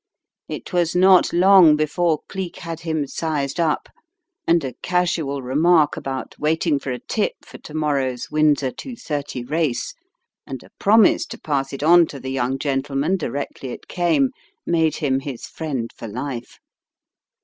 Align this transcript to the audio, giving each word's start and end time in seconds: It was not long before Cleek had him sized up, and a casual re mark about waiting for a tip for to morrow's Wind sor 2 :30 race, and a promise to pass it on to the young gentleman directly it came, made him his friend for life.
It 0.49 0.73
was 0.73 0.95
not 0.95 1.31
long 1.31 1.75
before 1.75 2.21
Cleek 2.27 2.55
had 2.55 2.79
him 2.79 3.05
sized 3.05 3.59
up, 3.59 3.87
and 4.47 4.63
a 4.63 4.73
casual 4.81 5.43
re 5.43 5.53
mark 5.53 5.95
about 5.95 6.33
waiting 6.39 6.79
for 6.79 6.89
a 6.91 6.97
tip 6.97 7.33
for 7.45 7.59
to 7.59 7.73
morrow's 7.75 8.31
Wind 8.31 8.57
sor 8.61 8.71
2 8.71 8.95
:30 8.95 9.43
race, 9.43 9.93
and 10.47 10.63
a 10.63 10.71
promise 10.79 11.27
to 11.27 11.37
pass 11.37 11.71
it 11.71 11.83
on 11.83 12.07
to 12.07 12.19
the 12.19 12.31
young 12.31 12.57
gentleman 12.57 13.15
directly 13.15 13.69
it 13.69 13.87
came, 13.87 14.31
made 14.65 14.95
him 14.95 15.19
his 15.19 15.45
friend 15.45 15.91
for 15.95 16.07
life. 16.07 16.57